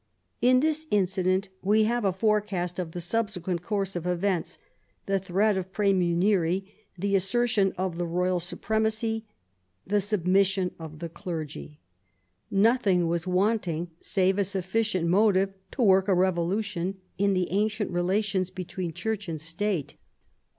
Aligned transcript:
In 0.41 0.61
this 0.61 0.87
incident 0.89 1.49
we 1.61 1.83
have 1.83 2.03
a 2.03 2.11
forecast 2.11 2.79
of 2.79 2.91
the 2.93 2.99
subsequent 3.01 3.61
course 3.61 3.95
of 3.95 4.07
events— 4.07 4.57
the 5.05 5.19
threat 5.19 5.57
of 5.59 5.71
praemunire, 5.71 6.63
the 6.97 7.15
assertion 7.15 7.71
of 7.77 7.99
the 7.99 8.07
royal 8.07 8.39
supremacy, 8.39 9.27
the 9.85 10.01
submission 10.01 10.71
of 10.79 10.97
the 10.97 11.09
clergy 11.09 11.77
Nothing 12.49 13.07
was 13.07 13.27
wanting 13.27 13.91
save 14.01 14.39
a 14.39 14.43
sufficient 14.43 15.07
motive 15.07 15.53
to 15.73 15.83
work 15.83 16.07
a 16.07 16.15
revolution 16.15 16.97
in 17.19 17.35
the 17.35 17.51
ancient 17.51 17.91
relations 17.91 18.49
between 18.49 18.93
Church 18.93 19.29
and 19.29 19.39
State. 19.39 19.97